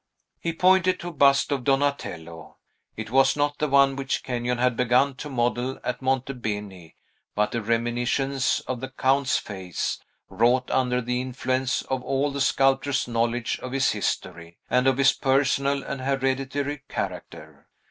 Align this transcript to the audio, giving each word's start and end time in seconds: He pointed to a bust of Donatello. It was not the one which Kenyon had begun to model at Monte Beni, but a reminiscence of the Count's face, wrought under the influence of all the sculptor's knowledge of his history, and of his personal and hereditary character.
He 0.39 0.51
pointed 0.51 0.99
to 1.01 1.09
a 1.09 1.13
bust 1.13 1.51
of 1.51 1.63
Donatello. 1.63 2.57
It 2.97 3.11
was 3.11 3.35
not 3.37 3.59
the 3.59 3.67
one 3.67 3.95
which 3.95 4.23
Kenyon 4.23 4.57
had 4.57 4.75
begun 4.75 5.13
to 5.17 5.29
model 5.29 5.77
at 5.83 6.01
Monte 6.01 6.33
Beni, 6.33 6.95
but 7.35 7.53
a 7.53 7.61
reminiscence 7.61 8.61
of 8.61 8.79
the 8.79 8.89
Count's 8.89 9.37
face, 9.37 9.99
wrought 10.27 10.71
under 10.71 11.01
the 11.03 11.21
influence 11.21 11.83
of 11.83 12.01
all 12.01 12.31
the 12.31 12.41
sculptor's 12.41 13.07
knowledge 13.07 13.59
of 13.59 13.73
his 13.73 13.91
history, 13.91 14.57
and 14.71 14.87
of 14.87 14.97
his 14.97 15.13
personal 15.13 15.83
and 15.83 16.01
hereditary 16.01 16.81
character. 16.89 17.67